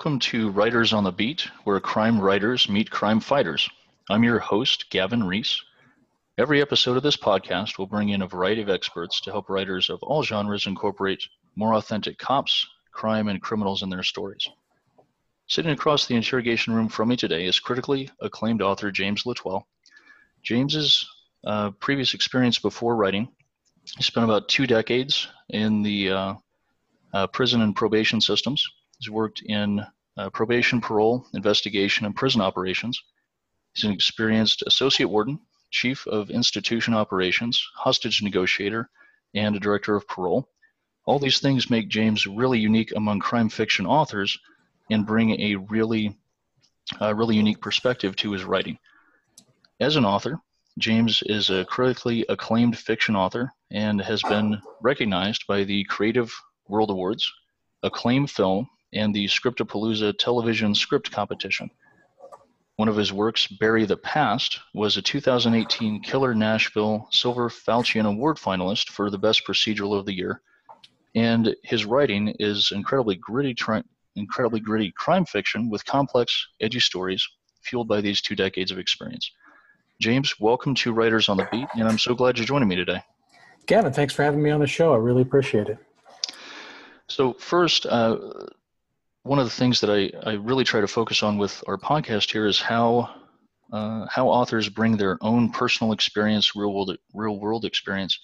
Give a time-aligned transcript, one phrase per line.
[0.00, 3.68] Welcome to Writers on the Beat, where crime writers meet crime fighters.
[4.08, 5.62] I'm your host, Gavin Reese.
[6.38, 9.90] Every episode of this podcast will bring in a variety of experts to help writers
[9.90, 11.22] of all genres incorporate
[11.54, 14.48] more authentic cops, crime, and criminals in their stories.
[15.48, 19.68] Sitting across the interrogation room from me today is critically acclaimed author James L'Etoile.
[20.42, 21.06] James's
[21.44, 23.28] uh, previous experience before writing,
[23.98, 26.34] he spent about two decades in the uh,
[27.12, 28.66] uh, prison and probation systems.
[29.00, 29.82] He's worked in
[30.16, 33.02] uh, probation, parole, investigation, and prison operations.
[33.74, 35.38] He's an experienced associate warden,
[35.70, 38.90] chief of institution operations, hostage negotiator,
[39.34, 40.48] and a director of parole.
[41.06, 44.36] All these things make James really unique among crime fiction authors
[44.90, 46.16] and bring a really,
[47.00, 48.78] uh, really unique perspective to his writing.
[49.78, 50.40] As an author,
[50.78, 56.32] James is a critically acclaimed fiction author and has been recognized by the Creative
[56.68, 57.30] World Awards,
[57.82, 61.70] Acclaim Film, and the Scriptapalooza Television Script Competition.
[62.76, 68.38] One of his works, Bury the Past, was a 2018 Killer Nashville Silver Falchion Award
[68.38, 70.40] finalist for the Best Procedural of the Year.
[71.14, 73.82] And his writing is incredibly gritty, tri-
[74.16, 77.26] incredibly gritty crime fiction with complex, edgy stories
[77.62, 79.30] fueled by these two decades of experience.
[80.00, 83.02] James, welcome to Writers on the Beat, and I'm so glad you're joining me today.
[83.66, 84.94] Gavin, thanks for having me on the show.
[84.94, 85.78] I really appreciate it.
[87.08, 88.16] So, first, uh,
[89.22, 92.30] one of the things that I, I really try to focus on with our podcast
[92.30, 93.14] here is how
[93.72, 98.18] uh, how authors bring their own personal experience, real world real world experience,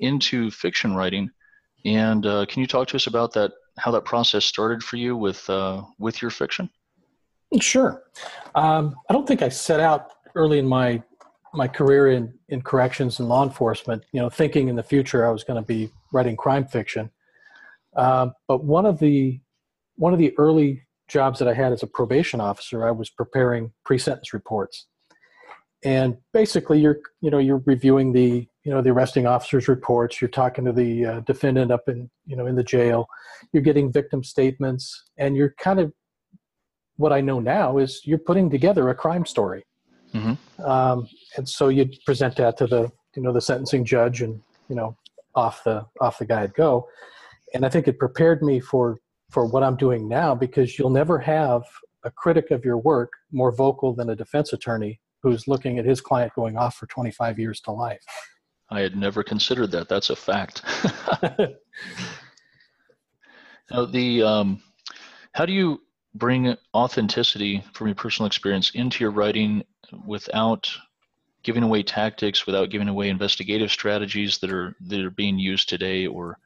[0.00, 1.30] into fiction writing.
[1.84, 3.52] And uh, can you talk to us about that?
[3.78, 6.70] How that process started for you with uh, with your fiction?
[7.60, 8.02] Sure.
[8.54, 11.02] Um, I don't think I set out early in my
[11.54, 14.04] my career in in corrections and law enforcement.
[14.12, 17.10] You know, thinking in the future I was going to be writing crime fiction.
[17.96, 19.40] Uh, but one of the
[19.96, 23.72] one of the early jobs that I had as a probation officer, I was preparing
[23.84, 24.86] pre-sentence reports.
[25.84, 30.20] And basically, you're you know you're reviewing the you know the arresting officer's reports.
[30.20, 33.06] You're talking to the uh, defendant up in you know in the jail.
[33.52, 35.92] You're getting victim statements, and you're kind of
[36.96, 39.64] what I know now is you're putting together a crime story.
[40.14, 40.64] Mm-hmm.
[40.64, 44.74] Um, and so you present that to the you know the sentencing judge, and you
[44.76, 44.96] know
[45.34, 46.88] off the off the guide go.
[47.54, 48.98] And I think it prepared me for
[49.30, 51.62] for what I'm doing now because you'll never have
[52.04, 56.00] a critic of your work more vocal than a defense attorney who's looking at his
[56.00, 58.04] client going off for 25 years to life.
[58.70, 59.88] I had never considered that.
[59.88, 60.62] That's a fact.
[63.70, 64.62] now, the um,
[65.32, 65.80] how do you
[66.14, 69.62] bring authenticity from your personal experience into your writing
[70.04, 70.68] without
[71.42, 76.06] giving away tactics, without giving away investigative strategies that are that are being used today,
[76.06, 76.38] or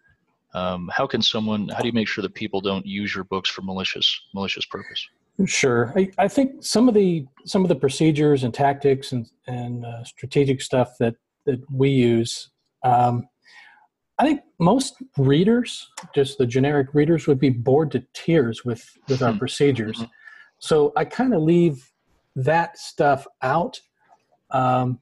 [0.54, 3.48] um, how can someone how do you make sure that people don't use your books
[3.48, 5.06] for malicious malicious purpose
[5.46, 9.84] sure i, I think some of the some of the procedures and tactics and, and
[9.84, 11.14] uh, strategic stuff that
[11.46, 12.50] that we use
[12.84, 13.26] um,
[14.18, 19.22] i think most readers just the generic readers would be bored to tears with with
[19.22, 19.38] our hmm.
[19.38, 20.10] procedures mm-hmm.
[20.58, 21.90] so i kind of leave
[22.36, 23.80] that stuff out
[24.50, 24.98] um,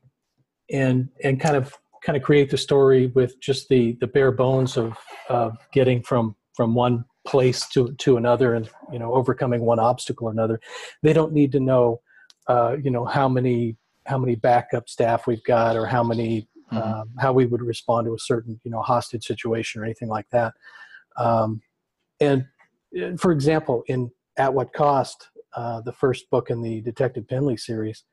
[0.70, 4.76] and and kind of kind of create the story with just the the bare bones
[4.76, 4.96] of
[5.28, 10.28] of getting from from one place to to another and you know overcoming one obstacle
[10.28, 10.60] or another
[11.02, 12.00] they don't need to know
[12.48, 13.76] uh, you know how many
[14.06, 16.78] how many backup staff we've got or how many mm-hmm.
[16.78, 20.26] um, how we would respond to a certain you know hostage situation or anything like
[20.30, 20.54] that
[21.18, 21.60] um,
[22.20, 22.46] and
[23.00, 27.56] uh, for example in at what cost uh, the first book in the detective penley
[27.56, 28.04] series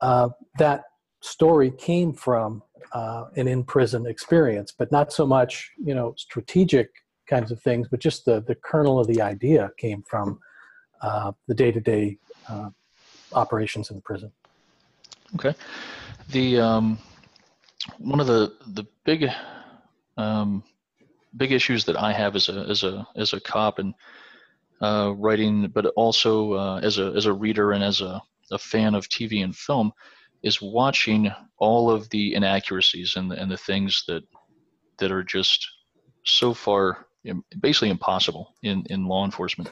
[0.00, 0.28] uh,
[0.58, 0.84] that
[1.20, 6.90] story came from uh, an in prison experience, but not so much you know strategic
[7.28, 10.38] kinds of things, but just the the kernel of the idea came from
[11.02, 12.18] uh, the day to day
[13.32, 14.32] operations in the prison.
[15.36, 15.54] Okay,
[16.30, 16.98] the um,
[17.98, 19.28] one of the the big
[20.16, 20.62] um,
[21.36, 23.94] big issues that I have as a as a as a cop and
[24.80, 28.20] uh, writing, but also uh, as a as a reader and as a,
[28.50, 29.92] a fan of TV and film
[30.42, 34.22] is watching all of the inaccuracies and the, and the things that
[34.98, 35.68] that are just
[36.24, 37.06] so far
[37.60, 39.70] basically impossible in in law enforcement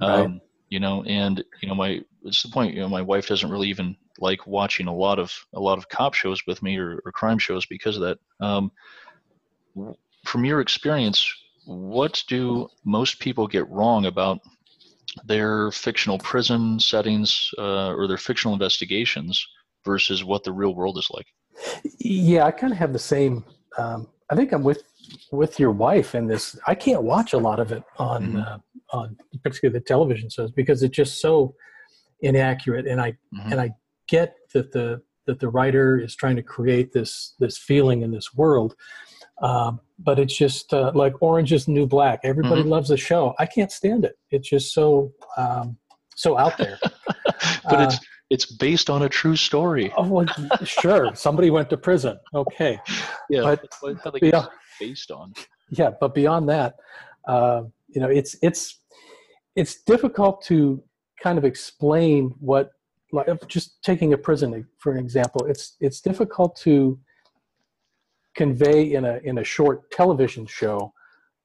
[0.00, 0.20] right.
[0.20, 3.50] um, you know and you know my it's the point you know my wife doesn't
[3.50, 7.00] really even like watching a lot of a lot of cop shows with me or,
[7.04, 8.70] or crime shows because of that um,
[10.24, 11.32] from your experience
[11.64, 14.40] what do most people get wrong about
[15.24, 19.46] their fictional prison settings uh, or their fictional investigations
[19.84, 21.26] versus what the real world is like.
[21.98, 23.44] Yeah, I kind of have the same.
[23.78, 24.82] Um, I think I'm with
[25.30, 26.58] with your wife in this.
[26.66, 28.38] I can't watch a lot of it on mm-hmm.
[28.38, 28.58] uh,
[28.92, 31.54] on particularly the television shows because it's just so
[32.20, 32.86] inaccurate.
[32.86, 33.52] And I mm-hmm.
[33.52, 33.70] and I
[34.08, 38.34] get that the that the writer is trying to create this this feeling in this
[38.34, 38.74] world.
[39.40, 42.20] Um, but it's just uh, like Orange is the New Black.
[42.22, 42.70] Everybody mm-hmm.
[42.70, 43.34] loves the show.
[43.38, 44.16] I can't stand it.
[44.30, 45.76] It's just so um,
[46.14, 46.78] so out there.
[47.64, 47.98] but uh, it's
[48.32, 49.92] it's based on a true story.
[49.96, 50.26] Oh, well,
[50.64, 51.14] sure.
[51.14, 52.18] Somebody went to prison.
[52.34, 52.80] Okay.
[53.28, 53.56] Yeah.
[53.92, 54.46] But, yeah,
[54.80, 55.34] based on.
[55.70, 56.76] Yeah, but beyond that,
[57.28, 58.80] uh, you know, it's it's
[59.54, 60.82] it's difficult to
[61.22, 62.72] kind of explain what
[63.12, 66.98] like just taking a prison for an example it's it's difficult to
[68.34, 70.92] convey in a in a short television show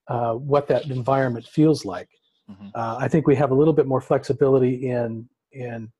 [0.07, 2.10] uh, what that environment feels like
[2.50, 2.69] mm-hmm.
[2.74, 5.92] uh, i think we have a little bit more flexibility in in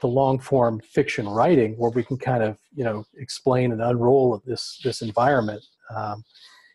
[0.00, 4.34] the long form fiction writing where we can kind of you know explain and unroll
[4.34, 5.62] of this this environment
[5.94, 6.24] um,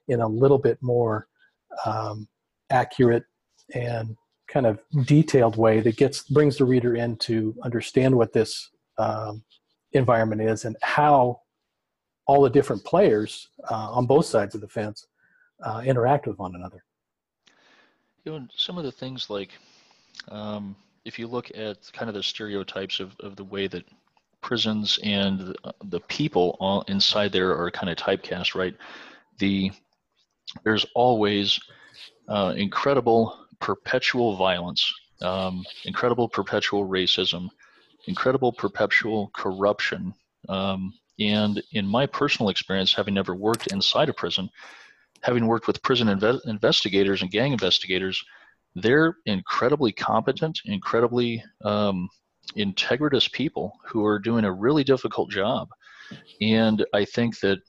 [0.08, 1.28] in a little bit more
[1.86, 2.28] um,
[2.70, 3.24] accurate
[3.74, 4.16] and
[4.48, 9.44] kind of detailed way that gets brings the reader in to understand what this um,
[9.94, 11.40] environment is and how
[12.26, 15.08] all the different players uh, on both sides of the fence
[15.64, 16.84] uh, interact with one another.
[18.24, 19.50] You know, some of the things like
[20.30, 23.86] um, if you look at kind of the stereotypes of, of the way that
[24.42, 25.56] prisons and
[25.86, 28.76] the, people all inside there are kind of typecast, right?
[29.40, 29.72] The
[30.64, 31.60] there's always
[32.28, 37.50] uh, incredible perpetual violence, um, incredible perpetual racism,
[38.08, 40.14] incredible perpetual corruption.
[40.50, 44.50] Um, and in my personal experience, having never worked inside a prison,
[45.22, 48.24] having worked with prison inve- investigators and gang investigators,
[48.76, 52.10] they're incredibly competent, incredibly um,
[52.58, 55.70] integritous people who are doing a really difficult job.
[56.42, 57.60] And I think that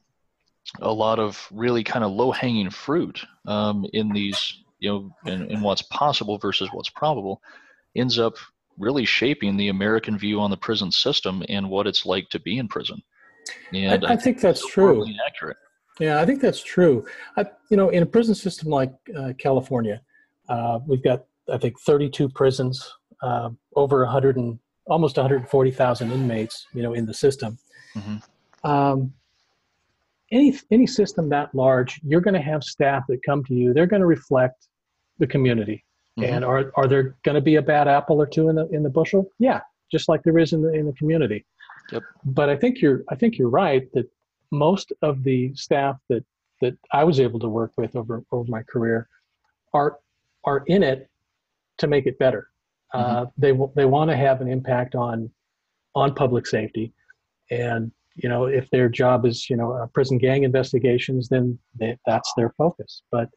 [0.81, 5.51] a lot of really kind of low hanging fruit um, in these you know, in,
[5.51, 7.41] in what's possible versus what's probable,
[7.97, 8.35] ends up
[8.79, 12.59] really shaping the American view on the prison system and what it's like to be
[12.59, 13.01] in prison.
[13.73, 15.07] And I, I, I think, that's true.
[15.27, 15.57] Accurate.
[16.01, 17.07] Yeah, I think that's true.
[17.37, 20.03] I, you know, in a prison system like uh, California,
[20.49, 22.91] uh, we've got I think 32 prisons,
[23.23, 27.59] uh, over 100 and almost 140,000 inmates, you know, in the system.
[27.95, 28.71] Mm-hmm.
[28.71, 29.13] Um,
[30.33, 33.73] any any system that large, you're going to have staff that come to you.
[33.73, 34.69] They're going to reflect
[35.19, 35.85] the community.
[36.19, 36.33] Mm-hmm.
[36.33, 38.83] And are are there going to be a bad apple or two in the in
[38.83, 39.31] the bushel?
[39.39, 39.61] Yeah,
[39.93, 41.45] just like there is in the in the community.
[41.93, 42.03] Yep.
[42.25, 44.11] But I think you're I think you're right that
[44.51, 46.25] most of the staff that
[46.61, 49.09] that I was able to work with over over my career
[49.73, 49.99] are
[50.47, 51.11] are in it
[51.79, 52.49] to make it better.
[52.95, 53.17] Mm-hmm.
[53.17, 55.31] Uh, they they want to have an impact on
[55.95, 56.93] on public safety,
[57.51, 61.97] and you know if their job is you know uh, prison gang investigations, then they,
[62.07, 63.03] that's their focus.
[63.11, 63.29] But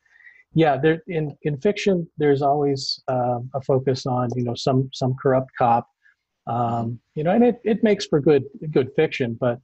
[0.53, 5.15] yeah, there in in fiction, there's always uh, a focus on you know some some
[5.21, 5.87] corrupt cop,
[6.47, 9.37] um, you know, and it, it makes for good good fiction.
[9.39, 9.59] But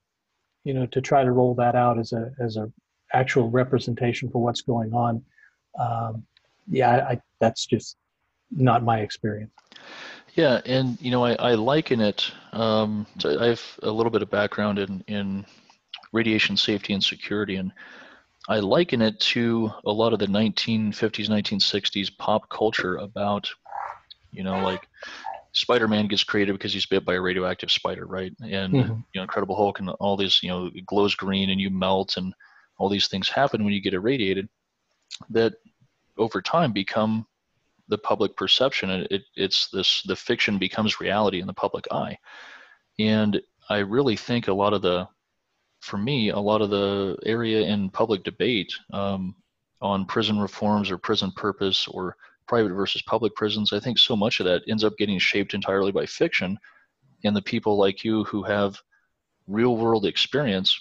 [0.63, 2.71] you know, to try to roll that out as a as a
[3.13, 5.23] actual representation for what's going on,
[5.79, 6.23] um,
[6.69, 7.97] yeah, I, that's just
[8.51, 9.51] not my experience.
[10.35, 12.31] Yeah, and you know, I, I liken it.
[12.51, 15.45] Um, I have a little bit of background in in
[16.11, 17.71] radiation safety and security, and
[18.49, 23.49] I liken it to a lot of the 1950s, 1960s pop culture about,
[24.31, 24.87] you know, like
[25.53, 28.33] Spider-Man gets created because he's bit by a radioactive spider, right?
[28.41, 28.93] And mm-hmm.
[28.93, 32.17] you know, Incredible Hulk and all these, you know, it glows green and you melt
[32.17, 32.33] and
[32.79, 34.49] all these things happen when you get irradiated
[35.29, 35.53] that
[36.17, 37.25] over time become
[37.89, 42.17] the public perception and it, it's this the fiction becomes reality in the public eye
[42.99, 45.07] and i really think a lot of the
[45.83, 49.35] for me, a lot of the area in public debate um,
[49.81, 52.15] on prison reforms or prison purpose or
[52.47, 55.91] private versus public prisons, I think so much of that ends up getting shaped entirely
[55.91, 56.57] by fiction.
[57.25, 58.79] And the people like you who have
[59.45, 60.79] real world experience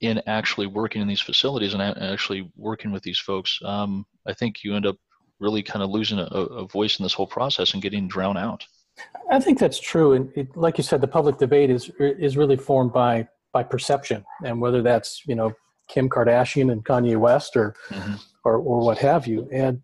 [0.00, 4.64] in actually working in these facilities and actually working with these folks, um, I think
[4.64, 4.96] you end up
[5.40, 8.66] really kind of losing a, a, voice in this whole process and getting drowned out.
[9.30, 12.56] I think that's true, and it, like you said, the public debate is is really
[12.56, 15.52] formed by by perception, and whether that's you know
[15.88, 18.14] Kim Kardashian and Kanye West or mm-hmm.
[18.44, 19.48] or, or what have you.
[19.52, 19.82] And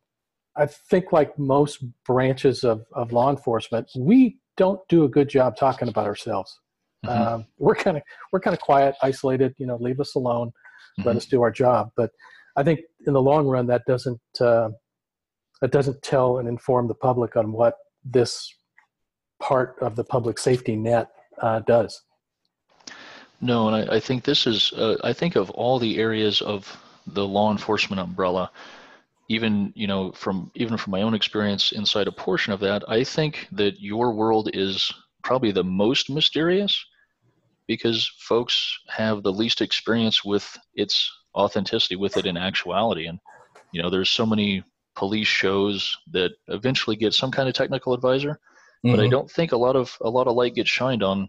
[0.57, 5.57] I think like most branches of, of law enforcement, we don't do a good job
[5.57, 6.61] talking about ourselves.
[7.05, 7.35] Mm-hmm.
[7.35, 9.55] Um, we're kind of we're kind of quiet, isolated.
[9.59, 11.09] You know, leave us alone, mm-hmm.
[11.09, 11.91] let us do our job.
[11.97, 12.11] But
[12.57, 14.71] I think in the long run, that doesn't uh,
[15.61, 18.53] that doesn't tell and inform the public on what this
[19.41, 21.09] part of the public safety net
[21.41, 22.03] uh, does.
[23.41, 26.77] No, and I, I think this is, uh, I think of all the areas of
[27.07, 28.51] the law enforcement umbrella,
[29.29, 33.05] even you know from even from my own experience inside a portion of that, I
[33.05, 34.93] think that your world is
[35.23, 36.85] probably the most mysterious
[37.67, 43.19] because folks have the least experience with its authenticity with it in actuality and
[43.73, 44.63] you know there's so many
[44.95, 48.91] police shows that eventually get some kind of technical advisor mm-hmm.
[48.91, 49.11] but i mm-hmm.
[49.11, 51.29] don't think a lot of a lot of light gets shined on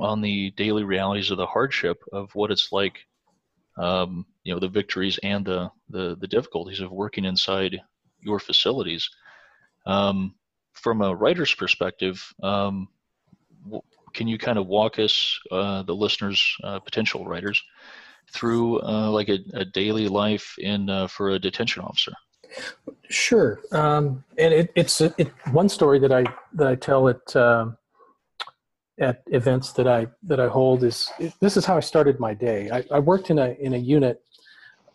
[0.00, 3.06] on the daily realities of the hardship of what it's like
[3.78, 7.80] um, you know the victories and the, the the difficulties of working inside
[8.20, 9.08] your facilities
[9.86, 10.34] um,
[10.72, 12.88] from a writer's perspective um,
[14.14, 17.62] can you kind of walk us uh, the listeners uh, potential writers
[18.32, 22.12] through uh, like a, a, daily life in uh, for a detention officer?
[23.08, 26.24] Sure, um, and it, it's it, one story that I
[26.54, 27.76] that I tell at um,
[28.98, 31.10] at events that I that I hold is
[31.40, 32.70] this is how I started my day.
[32.70, 34.22] I, I worked in a in a unit.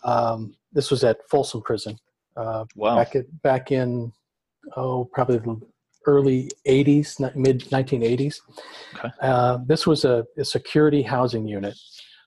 [0.04, 1.98] Um, this was at Folsom Prison.
[2.36, 2.96] Uh, wow.
[2.96, 4.12] Back at, back in
[4.76, 5.62] oh probably the
[6.06, 8.42] early 80s, mid 1980s.
[8.96, 9.10] Okay.
[9.22, 11.76] Uh, this was a, a security housing unit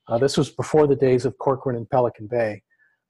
[0.09, 2.63] uh, this was before the days of Corcoran and Pelican Bay.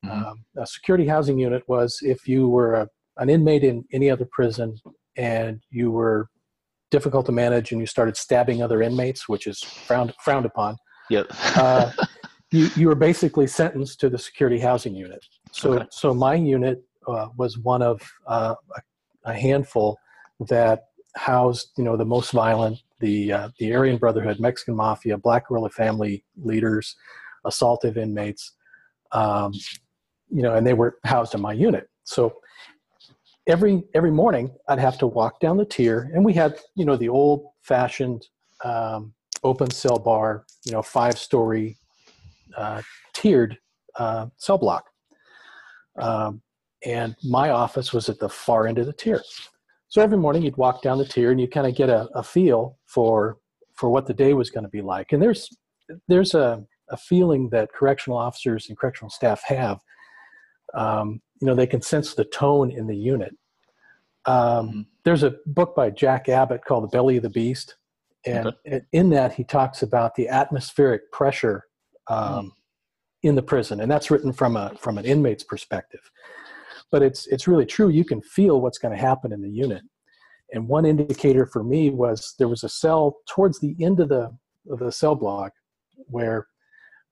[0.04, 0.24] Mm-hmm.
[0.24, 4.26] Um, a security housing unit was if you were a, an inmate in any other
[4.30, 4.76] prison
[5.16, 6.28] and you were
[6.90, 10.76] difficult to manage and you started stabbing other inmates, which is frowned frowned upon.
[11.10, 11.26] Yep.
[11.56, 11.90] uh,
[12.52, 15.24] you you were basically sentenced to the security housing unit.
[15.52, 15.86] So okay.
[15.90, 19.98] so my unit uh, was one of uh, a, a handful
[20.40, 25.48] that housed you know the most violent the uh, the Aryan Brotherhood, Mexican Mafia, Black
[25.48, 26.96] Guerrilla family leaders,
[27.46, 28.52] assaultive inmates,
[29.12, 29.52] um,
[30.30, 31.88] you know, and they were housed in my unit.
[32.04, 32.34] So
[33.46, 36.96] every every morning, I'd have to walk down the tier, and we had you know
[36.96, 38.26] the old fashioned
[38.64, 39.12] um,
[39.42, 41.76] open cell bar, you know, five story
[42.56, 43.58] uh, tiered
[43.96, 44.84] uh, cell block.
[45.98, 46.42] Um,
[46.84, 49.22] and my office was at the far end of the tier.
[49.88, 52.22] So every morning you'd walk down the tier and you kind of get a, a
[52.22, 53.38] feel for
[53.74, 55.12] for what the day was going to be like.
[55.12, 55.48] And there's
[56.08, 59.80] there's a, a feeling that correctional officers and correctional staff have.
[60.74, 63.36] Um, you know, they can sense the tone in the unit.
[64.24, 64.36] Um,
[64.68, 64.80] mm-hmm.
[65.04, 67.76] There's a book by Jack Abbott called The Belly of the Beast.
[68.24, 68.80] And okay.
[68.92, 71.64] in that, he talks about the atmospheric pressure
[72.08, 72.50] um, mm.
[73.22, 73.80] in the prison.
[73.80, 76.10] And that's written from, a, from an inmate's perspective
[76.90, 77.88] but it's it's really true.
[77.88, 79.82] You can feel what's going to happen in the unit.
[80.52, 84.36] And one indicator for me was there was a cell towards the end of the
[84.70, 85.52] of the cell block
[86.06, 86.46] where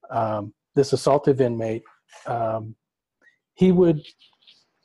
[0.09, 1.83] um, this assaultive inmate
[2.27, 2.75] um,
[3.55, 4.01] he would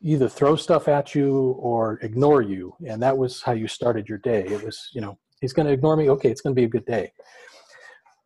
[0.03, 2.75] either throw stuff at you or ignore you.
[2.87, 4.45] And that was how you started your day.
[4.47, 6.11] It was you know he's going to ignore me.
[6.11, 7.13] Okay it's going to be a good day.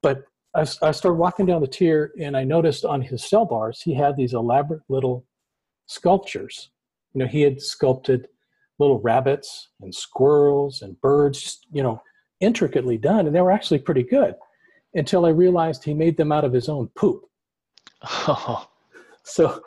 [0.02, 3.83] But I, I started walking down the tier and i noticed on his cell bars
[3.83, 5.25] he had these elaborate little
[5.86, 6.70] sculptures.
[7.12, 8.28] You know, he had sculpted
[8.78, 12.02] little rabbits and squirrels and birds, you know,
[12.40, 14.34] intricately done, and they were actually pretty good
[14.94, 17.22] until I realized he made them out of his own poop.
[18.02, 18.68] Oh.
[19.26, 19.62] So,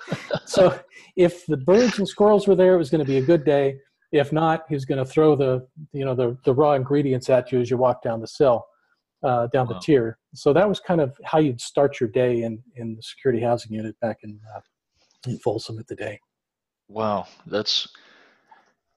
[0.45, 0.79] so
[1.15, 3.79] if the birds and squirrels were there, it was going to be a good day.
[4.12, 7.51] If not, he was going to throw the, you know, the, the raw ingredients at
[7.51, 8.67] you as you walk down the cell,
[9.24, 9.74] uh, down wow.
[9.74, 10.19] the tier.
[10.36, 13.74] So that was kind of how you'd start your day in, in the security housing
[13.74, 14.59] unit back in uh,
[15.27, 16.19] in Folsom at the day.
[16.88, 17.89] Wow, that's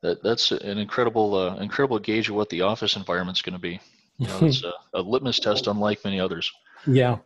[0.02, 3.80] that that's an incredible uh, incredible gauge of what the office environment's going to be.
[4.18, 6.52] You know, it's a, a, litmus test unlike many others.
[6.87, 7.18] Yeah.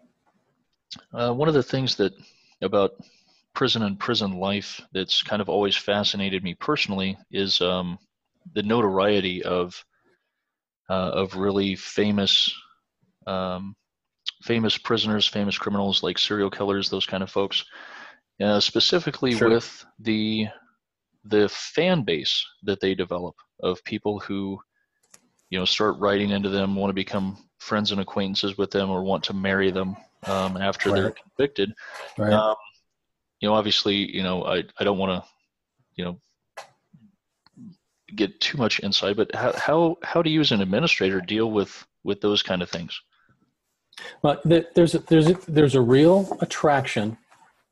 [1.12, 2.12] Uh, one of the things that
[2.62, 2.92] about
[3.52, 7.98] prison and prison life that's kind of always fascinated me personally is um,
[8.54, 9.84] the notoriety of
[10.88, 12.54] uh, of really famous
[13.26, 13.74] um,
[14.42, 17.64] famous prisoners, famous criminals like serial killers, those kind of folks
[18.40, 19.50] uh, specifically sure.
[19.50, 20.46] with the
[21.24, 24.58] the fan base that they develop of people who
[25.50, 29.02] you know start writing into them want to become friends and acquaintances with them or
[29.02, 31.00] want to marry them um, after right.
[31.00, 31.72] they're convicted
[32.18, 32.32] right.
[32.32, 32.56] um,
[33.40, 35.30] you know obviously you know i, I don't want to
[35.94, 36.18] you know
[38.14, 41.86] get too much insight but how, how how do you as an administrator deal with
[42.02, 43.00] with those kind of things
[44.22, 47.16] well there's a, there's a, there's a real attraction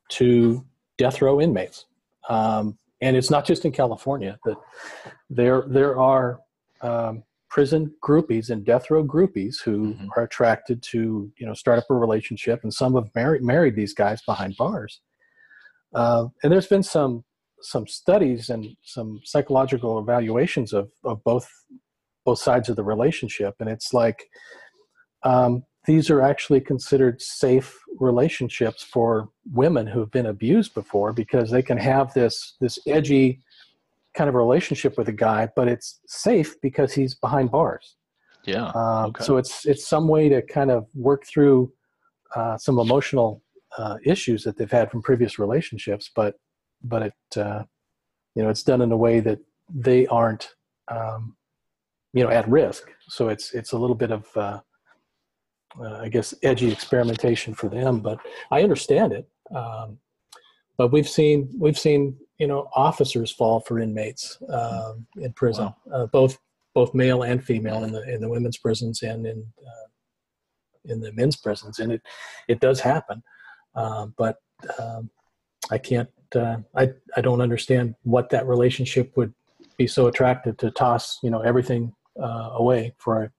[0.09, 0.65] to
[0.97, 1.85] death row inmates.
[2.29, 4.57] Um, and it's not just in California that
[5.29, 6.39] there there are
[6.81, 10.07] um, prison groupies and death row groupies who mm-hmm.
[10.15, 13.93] are attracted to you know start up a relationship, and some have married married these
[13.93, 15.01] guys behind bars.
[15.93, 17.23] Uh, and there's been some
[17.61, 21.47] some studies and some psychological evaluations of of both
[22.25, 24.23] both sides of the relationship, and it's like
[25.23, 31.61] um, these are actually considered safe relationships for women who've been abused before because they
[31.61, 33.39] can have this this edgy
[34.13, 37.95] kind of relationship with a guy, but it's safe because he's behind bars.
[38.45, 38.67] Yeah.
[38.67, 39.23] Um, okay.
[39.23, 41.71] So it's it's some way to kind of work through
[42.35, 43.41] uh, some emotional
[43.77, 46.35] uh, issues that they've had from previous relationships, but
[46.83, 47.63] but it uh,
[48.35, 49.39] you know it's done in a way that
[49.73, 50.49] they aren't
[50.89, 51.35] um,
[52.13, 52.89] you know at risk.
[53.07, 54.27] So it's it's a little bit of
[55.79, 58.19] uh, I guess edgy experimentation for them, but
[58.51, 59.27] I understand it.
[59.55, 59.97] Um,
[60.77, 65.75] but we've seen we've seen you know officers fall for inmates um, in prison, Wow.
[65.93, 66.37] uh, both
[66.73, 69.87] both male and female in the in the women's prisons and in uh,
[70.85, 72.01] in the men's prisons, and it
[72.47, 73.23] it does happen.
[73.75, 74.37] Um, but
[74.79, 75.09] um,
[75.71, 79.33] I can't uh, I I don't understand what that relationship would
[79.77, 83.31] be so attractive to toss you know everything uh, away for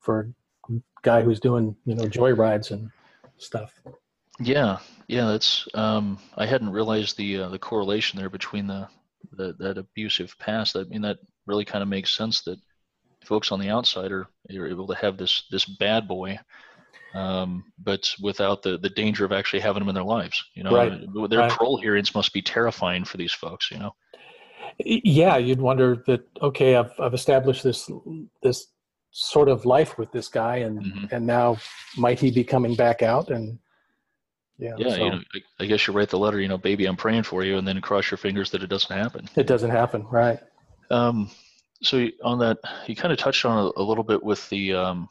[0.00, 0.32] for
[1.02, 2.90] guy who's doing you know joy rides and
[3.38, 3.72] stuff.
[4.40, 4.78] Yeah,
[5.08, 5.68] yeah, that's.
[5.74, 8.88] Um, I hadn't realized the uh, the correlation there between the,
[9.32, 10.76] the that abusive past.
[10.76, 12.58] I mean, that really kind of makes sense that
[13.24, 16.38] folks on the outside are, are able to have this this bad boy,
[17.14, 20.42] um, but without the the danger of actually having them in their lives.
[20.54, 21.50] You know, Right, their right.
[21.50, 23.70] parole hearings must be terrifying for these folks.
[23.70, 23.94] You know.
[24.78, 26.22] Yeah, you'd wonder that.
[26.40, 27.90] Okay, I've I've established this
[28.42, 28.68] this
[29.12, 31.12] sort of life with this guy, and Mhm.
[31.12, 31.58] and now
[31.96, 33.30] might he be coming back out?
[33.30, 33.58] And
[34.58, 36.86] yeah, Yeah, so you know, I, I guess you write the letter, you know, baby,
[36.86, 39.28] I'm praying for you, and then cross your fingers that it doesn't happen.
[39.36, 40.40] it doesn't happen, right?
[40.90, 41.30] Um,
[41.82, 45.08] so on that, you kind of touched on it a little bit with the um,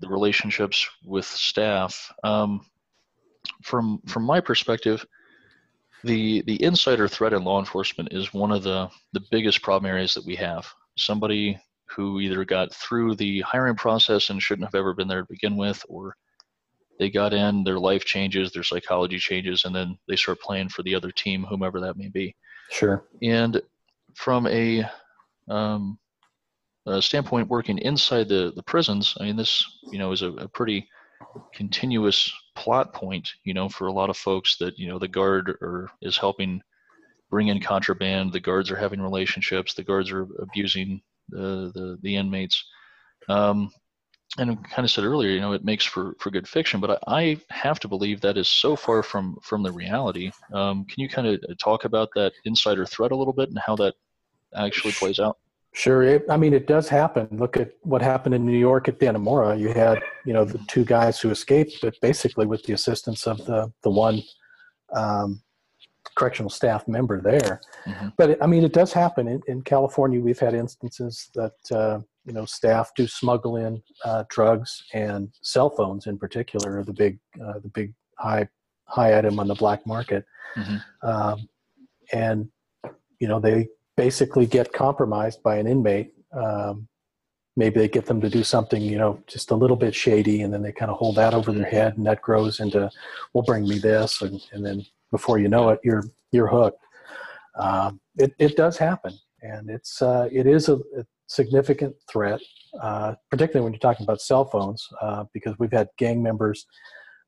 [0.00, 2.12] the relationships with staff.
[2.24, 2.66] Um,
[3.62, 5.06] from from my perspective,
[6.04, 10.12] the the insider threat in law enforcement is one of the the biggest problem areas
[10.14, 10.66] that we have.
[10.96, 11.58] Somebody
[11.94, 15.56] who either got through the hiring process and shouldn't have ever been there to begin
[15.56, 16.16] with, or
[16.98, 20.82] they got in, their life changes, their psychology changes, and then they start playing for
[20.82, 22.34] the other team, whomever that may be.
[22.70, 23.04] Sure.
[23.22, 23.60] And
[24.14, 24.84] from a,
[25.48, 25.98] um,
[26.86, 30.48] a standpoint working inside the, the prisons, I mean, this, you know, is a, a
[30.48, 30.88] pretty
[31.54, 35.56] continuous plot point, you know, for a lot of folks that, you know, the guard
[35.60, 36.60] or is helping
[37.30, 42.16] bring in contraband, the guards are having relationships, the guards are abusing the, the, the
[42.16, 42.64] inmates.
[43.28, 43.70] Um,
[44.38, 47.02] and I kind of said earlier, you know, it makes for, for good fiction, but
[47.06, 50.30] I, I have to believe that is so far from, from the reality.
[50.52, 53.74] Um, can you kind of talk about that insider threat a little bit and how
[53.76, 53.94] that
[54.54, 55.38] actually plays out?
[55.72, 56.02] Sure.
[56.02, 57.28] It, I mean, it does happen.
[57.32, 59.58] Look at what happened in New York at Dannemora.
[59.58, 63.44] You had, you know, the two guys who escaped, but basically with the assistance of
[63.44, 64.22] the the one
[64.94, 65.42] um,
[66.16, 67.60] correctional staff member there.
[67.86, 68.12] Mhm.
[68.16, 70.20] But it, I mean, it does happen in, in California.
[70.20, 75.70] We've had instances that uh, you know staff do smuggle in uh, drugs and cell
[75.70, 78.48] phones, in particular, are the big uh, the big high
[78.84, 80.24] high item on the black market.
[80.56, 80.82] Mhm.
[81.02, 81.48] Um,
[82.12, 82.48] and
[83.20, 86.12] you know they basically get compromised by an inmate.
[86.32, 86.88] Um,
[87.56, 90.54] maybe they get them to do something, you know, just a little bit shady, and
[90.54, 92.88] then they kind of hold that over their head, and that grows into,
[93.32, 96.82] "Well, bring me this," and, and then before you know it, you're you're hooked.
[97.56, 102.40] Um, it it does happen, and it's uh, it is a, a significant threat,
[102.80, 106.66] uh, particularly when you're talking about cell phones, uh, because we've had gang members.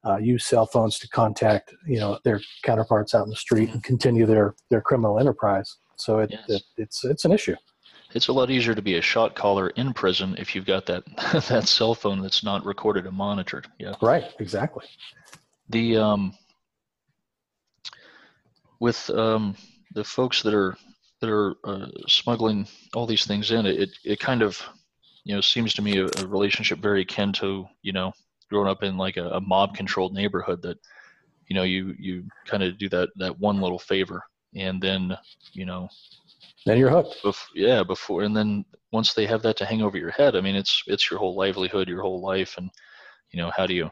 [0.02, 3.84] Uh, use cell phones to contact, you know, their counterparts out in the street and
[3.84, 5.76] continue their their criminal enterprise.
[5.96, 6.40] So it, Yes.
[6.48, 7.54] it it's it's an issue.
[8.14, 11.04] It's a lot easier to be a shot caller in prison if you've got that
[11.50, 13.66] that cell phone that's not recorded and monitored.
[13.78, 13.94] Yeah.
[14.00, 14.24] Right.
[14.38, 14.86] Exactly.
[15.68, 16.32] The um,
[18.80, 19.54] with um,
[19.94, 20.76] the folks that are
[21.20, 24.60] that are uh, smuggling all these things in, it it kind of
[25.24, 28.12] you know seems to me a, a relationship very akin to you know
[28.48, 30.78] growing up in like a, a mob controlled neighborhood that
[31.48, 34.22] you know you you kind of do that that one little favor
[34.56, 35.16] and then
[35.52, 35.88] you know
[36.66, 37.22] Then you're hooked.
[37.22, 40.40] bef- yeah before and then once they have that to hang over your head i
[40.40, 42.70] mean it's it's your whole livelihood your whole life and
[43.30, 43.90] you know how do you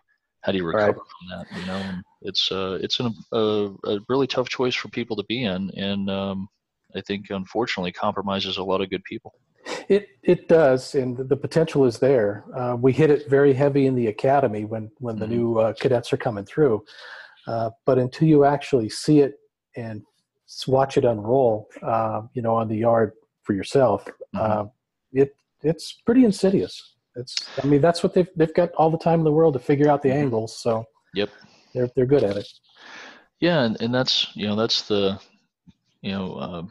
[0.48, 0.86] how do you Right.
[0.86, 4.74] recover from that you know and it's uh it's an, a, a really tough choice
[4.74, 6.48] for people to be in and um
[6.96, 9.32] i think unfortunately compromises a lot of good people
[9.90, 12.30] It it does, and the, potential is there.
[12.60, 15.36] Uh, we hit it very heavy in the academy when when the Mhm.
[15.36, 16.76] new uh, cadets are coming through.
[17.52, 19.32] Uh, but until you actually see it
[19.84, 19.96] and
[20.76, 21.54] watch it unroll,
[21.92, 23.10] uh, you know, on the yard
[23.44, 24.00] for yourself,
[24.34, 24.40] Mhm.
[24.44, 24.64] uh,
[25.22, 25.30] it
[25.70, 26.74] it's pretty insidious.
[27.18, 29.60] It's I mean that's what they've they've got all the time in the world to
[29.60, 30.22] figure out the Mhm.
[30.22, 30.56] angles.
[30.56, 31.30] So Yep.
[31.74, 32.48] they're they're good at it.
[33.40, 35.18] yeah and, and that's you know that's the
[36.02, 36.62] you know uh,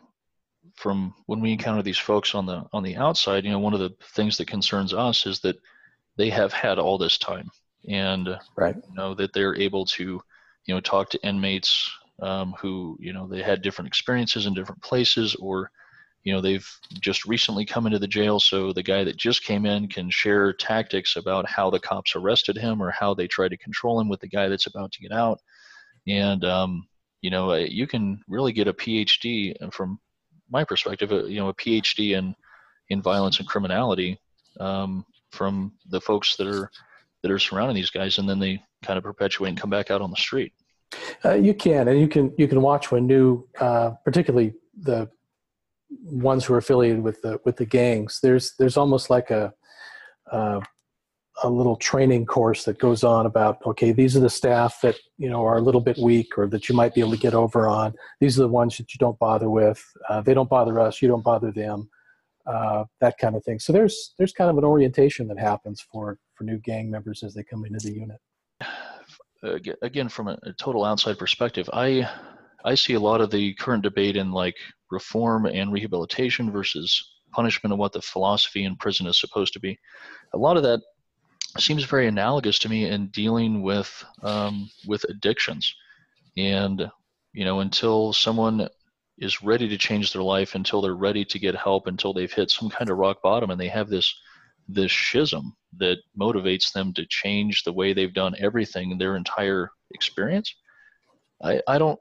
[0.76, 3.80] from when we encounter these folks on the on the outside you know one of
[3.80, 5.58] the things that concerns us is that
[6.18, 7.50] they have had all this time
[7.90, 8.76] and right.
[8.76, 10.20] you know that they're able to
[10.66, 11.90] you know talk to inmates
[12.22, 15.70] um, who you know they had different experiences in different places or
[16.28, 19.66] you know they've just recently come into the jail so the guy that just came
[19.66, 23.58] in can share tactics about how the cops arrested him or how they tried to
[23.58, 25.40] control him with the guy that's about to get out.
[26.06, 26.86] And um,
[27.22, 30.00] you know you can really get a phd from
[30.50, 32.36] my perspective uh, you know a phd in
[32.90, 34.20] in violence and criminality
[34.60, 36.70] um, from the folks that are
[37.24, 40.02] that are surrounding these guys and then they kind of perpetuate and come back out
[40.02, 40.52] on the street.
[41.24, 45.10] Uh, you can, and you can you can watch when new, uh, particularly the
[45.90, 48.20] ones who are affiliated with the with the gangs.
[48.22, 49.54] There's there's almost like a
[50.32, 50.62] uh,
[51.44, 55.30] a little training course that goes on about okay, these are the staff that you
[55.30, 57.68] know are a little bit weak or that you might be able to get over
[57.68, 57.94] on.
[58.20, 59.84] These are the ones that you don't bother with.
[60.10, 61.02] Uh, they don't bother us.
[61.02, 61.90] You don't bother them.
[62.46, 63.60] Uh, that kind of thing.
[63.60, 67.34] So there's there's kind of an orientation that happens for for new gang members as
[67.34, 68.20] they come into the unit
[69.82, 72.08] again from a, a, total outside perspective i
[72.66, 74.56] i see a lot of the current debate in like
[74.92, 79.78] reform and rehabilitation versus punishment and what the philosophy in prison is supposed to be.
[80.34, 80.82] A lot of that
[81.58, 85.74] seems very analogous to me in dealing with um, with addictions.
[86.38, 86.90] And
[87.38, 88.68] you know until someone
[89.20, 92.50] is ready to change their life until they're ready to get help until they've hit
[92.50, 94.14] some kind of rock bottom and they have this
[94.68, 100.56] this schism that motivates them to change the way they've done everything their entire experience
[101.44, 102.00] i i don't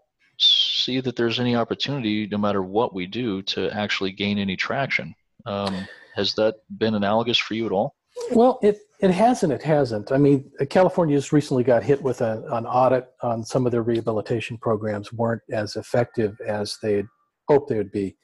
[0.87, 5.15] see that there's any opportunity no matter what we do to actually gain any traction.
[5.45, 7.95] Um, has that been analogous for you at all?
[8.31, 10.11] Well it it hasn't it hasn't.
[10.11, 13.83] I mean california just recently got hit with a, an audit on some of their
[13.83, 17.09] rehabilitation programs weren't as effective as they had
[17.49, 18.17] hoped they would be.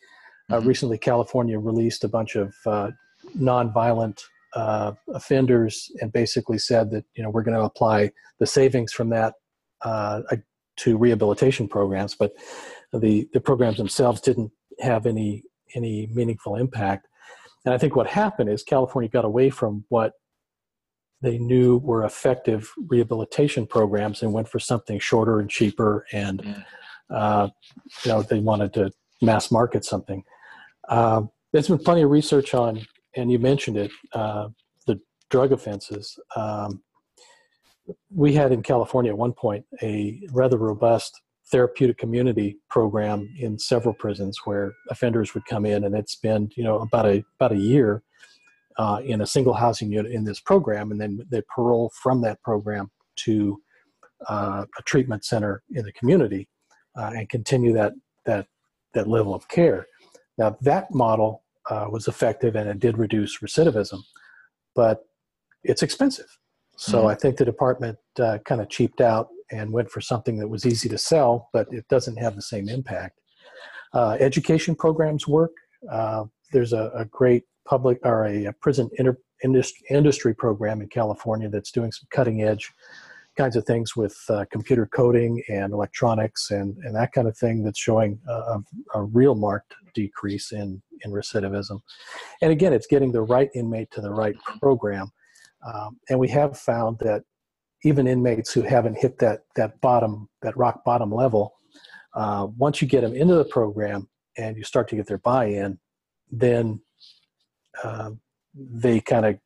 [0.50, 0.68] Uh, mm-hmm.
[0.68, 2.90] recently california released a bunch of uh,
[3.38, 4.18] nonviolent
[4.54, 9.08] uh, offenders and basically said that you know we're going to apply the savings from
[9.10, 9.34] that
[9.82, 10.20] uh,
[10.82, 12.32] to rehabilitation programs, but
[12.92, 15.42] the the programs themselves didn't have any
[15.74, 17.08] any meaningful impact.
[17.64, 20.12] And I think what happened is California got away from what
[21.20, 26.64] they knew were effective rehabilitation programs and went for something shorter and cheaper, and mm.
[27.10, 27.48] uh,
[28.04, 28.90] you know they wanted to
[29.20, 30.22] mass market something.
[30.88, 32.84] Uh, there's been plenty of research on
[33.16, 34.48] and you mentioned it, uh,
[34.86, 36.18] the drug offenses.
[36.36, 36.82] Um,
[38.14, 43.94] we had in California at one point a rather robust therapeutic community program in several
[43.94, 47.58] prisons where offenders would come in and they'd spend you know about a about a
[47.58, 48.02] year
[48.78, 52.40] uh, in a single housing unit in this program and then they parole from that
[52.42, 53.60] program to
[54.28, 56.48] uh, a treatment center in the community
[56.96, 57.92] uh, and continue that
[58.24, 58.46] that
[58.94, 59.86] that level of care
[60.38, 64.00] now that model uh, was effective and it did reduce recidivism,
[64.74, 65.04] but
[65.62, 66.38] it's expensive.
[66.82, 67.06] So mm-hmm.
[67.06, 70.66] I think the department uh, kind of cheaped out and went for something that was
[70.66, 73.20] easy to sell, but it doesn't have the same impact.
[73.94, 75.52] Uh, education programs work.
[75.88, 80.88] Uh, there's a, a, great public or a, a prison inter, industry, industry program in
[80.88, 82.72] California that's doing some cutting edge
[83.36, 87.62] kinds of things with uh, computer coding and electronics and, and that kind of thing
[87.62, 88.58] that's showing a,
[88.94, 91.80] a, real marked decrease in, in recidivism.
[92.42, 95.12] And again, it's getting the right inmate to the right program.
[95.66, 97.22] Um, and we have found that
[97.84, 101.54] even inmates who haven't hit that, that bottom, that rock bottom level,
[102.14, 105.78] uh, once you get them into the program and you start to get their buy-in,
[106.30, 106.80] then
[107.82, 108.10] uh,
[108.54, 109.38] they kind of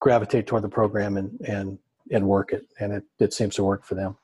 [0.00, 1.78] gravitate toward the program and, and
[2.10, 4.16] and work it, and it, it seems to work for them.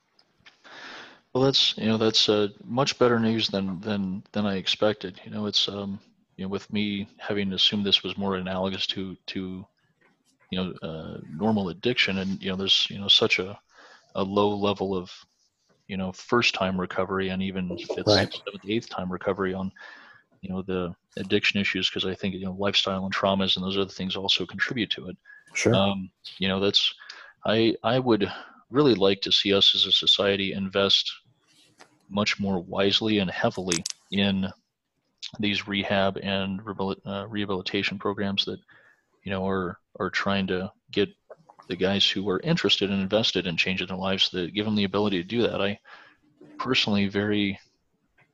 [1.33, 5.21] Well, that's you know that's uh, much better news than than than I expected.
[5.25, 5.99] You know, it's um
[6.37, 9.67] you know with me having assumed this was more analogous to to
[10.53, 13.59] you know uh, normal addiction, and you know there's you know such a
[14.15, 15.11] a low level of
[15.89, 18.31] you know first time recovery and even fifth, right.
[18.31, 19.73] seventh, eighth time recovery on
[20.43, 23.79] you know the addiction issues because I think you know lifestyle and traumas and those
[23.79, 25.17] other things also contribute to it.
[25.55, 25.75] Sure.
[25.75, 26.95] Um, you know that's
[27.47, 28.31] I I would
[28.71, 31.11] really like to see us as a society invest
[32.11, 34.49] much more wisely and heavily in
[35.41, 36.61] these rehab and
[37.07, 38.61] uh, rehabilitation programs that
[39.23, 41.09] you know are are trying to get
[41.69, 44.85] the guys who are interested and invested in changing their lives that give them the
[44.85, 45.61] ability to do that.
[45.61, 45.79] I
[46.59, 47.59] personally very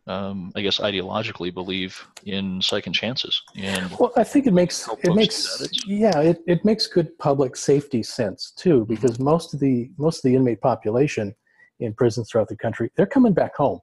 [0.08, 3.40] um, I guess ideologically believe in second chances.
[3.56, 8.02] And well, I think it makes it makes yeah it, it makes good public safety
[8.02, 9.24] sense too because mm-hmm.
[9.24, 11.34] most of the most of the inmate population
[11.80, 13.80] in prisons throughout the country they're coming back home.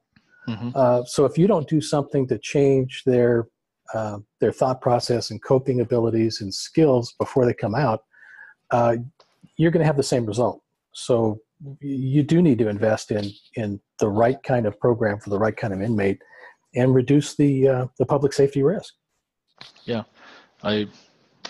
[0.48, 0.70] Mm-hmm.
[0.74, 3.48] Uh, so if you don't do something to change their
[3.94, 8.02] uh, their thought process and coping abilities and skills before they come out,
[8.70, 8.96] uh,
[9.56, 10.62] you're going to have the same result.
[10.92, 11.40] So
[11.80, 15.56] you do need to invest in in the right kind of program for the right
[15.56, 16.18] kind of inmate,
[16.74, 18.94] and reduce the uh, the public safety risk.
[19.84, 20.04] Yeah,
[20.62, 20.88] I.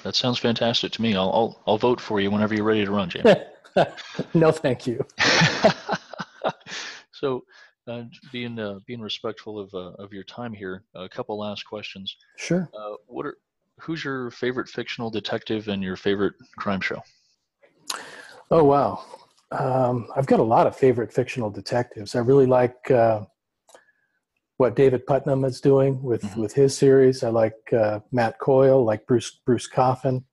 [0.02, 1.16] That sounds fantastic to me.
[1.16, 3.34] I'll I'll, I'll vote for you whenever you're ready to run, James.
[4.34, 5.04] no, thank you.
[7.12, 7.42] so,
[7.86, 12.16] uh, being uh, being respectful of uh, of your time here, a couple last questions.
[12.36, 12.68] Sure.
[12.78, 13.36] Uh, what are
[13.80, 17.02] who's your favorite fictional detective and your favorite crime show?
[18.50, 19.04] Oh wow,
[19.52, 22.14] um, I've got a lot of favorite fictional detectives.
[22.14, 23.22] I really like uh,
[24.56, 26.40] what David Putnam is doing with mm-hmm.
[26.40, 27.22] with his series.
[27.22, 30.24] I like uh, Matt Coyle, like Bruce Bruce Coffin,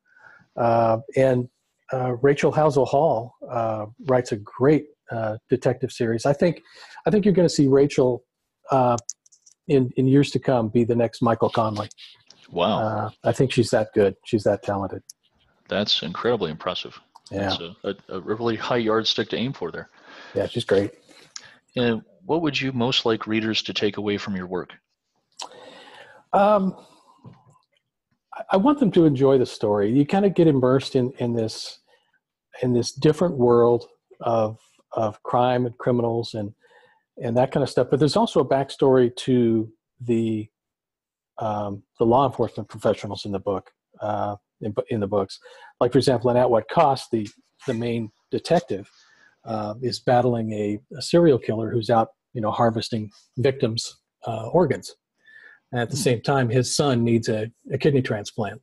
[0.55, 1.49] uh, and
[1.91, 6.25] uh, Rachel Howzell Hall uh, writes a great uh, detective series.
[6.25, 6.61] I think
[7.05, 8.23] I think you're going to see Rachel
[9.67, 11.89] in in years to come be the next Michael Connelly.
[12.49, 14.15] Wow, I think she's that good.
[14.25, 15.03] She's that talented.
[15.69, 16.99] That's incredibly impressive.
[17.31, 17.55] Yeah.
[17.83, 19.89] A, a, a, really high yardstick to aim for there.
[20.35, 20.91] Yeah, she's great.
[21.75, 24.73] And what would you most like readers to take away from your work?
[26.33, 26.75] Um,
[28.51, 29.91] I want them to enjoy the story.
[29.91, 31.79] You kind of get immersed in, in this
[32.61, 33.87] in this different world
[34.21, 34.59] of
[34.93, 36.53] of crime and criminals and
[37.21, 37.87] and that kind of stuff.
[37.91, 40.47] But there's also a backstory to the
[41.39, 43.71] um, the law enforcement professionals in the book.
[44.01, 45.39] Uh, in, in the books.
[45.79, 47.27] Like for example, in At What Cost, the
[47.67, 48.89] the main detective
[49.45, 54.95] uh, is battling a, a, serial killer who's out, you know, harvesting victims' uh, organs.
[55.71, 58.61] And at the same time, his son needs a, a kidney transplant.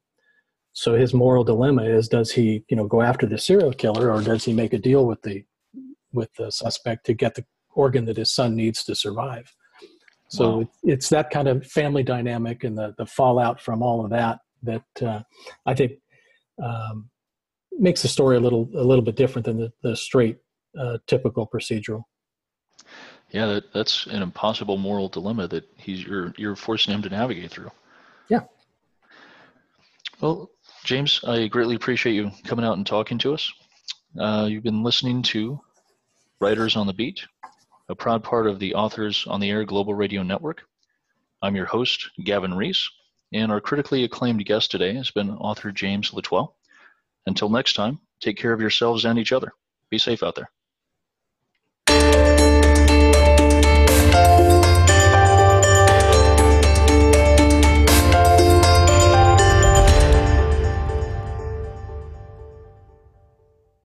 [0.72, 4.22] So his moral dilemma is: Does he, you know, go after the serial killer, or
[4.22, 5.44] does he make a deal with the
[6.12, 7.44] with the suspect to get the
[7.74, 9.52] organ that his son needs to survive?
[10.28, 10.68] So wow.
[10.84, 15.02] it's that kind of family dynamic and the, the fallout from all of that that
[15.02, 15.22] uh,
[15.66, 15.92] I think
[16.62, 17.10] um,
[17.72, 20.38] makes the story a little a little bit different than the, the straight
[20.78, 22.04] uh, typical procedural.
[23.30, 27.50] Yeah, that, that's an impossible moral dilemma that he's you're you're forcing him to navigate
[27.50, 27.70] through.
[28.28, 28.40] Yeah.
[30.20, 30.50] Well,
[30.84, 33.52] James, I greatly appreciate you coming out and talking to us.
[34.18, 35.60] Uh, you've been listening to
[36.42, 37.26] Writers on the Beat,
[37.90, 40.62] a proud part of the Authors on the Air Global Radio Network.
[41.42, 42.88] I'm your host, Gavin Reese.
[43.34, 46.56] And our critically acclaimed guest today has been author James L'Etoile.
[47.26, 49.52] Until next time, take care of yourselves and each other.
[49.90, 50.50] Be safe out there.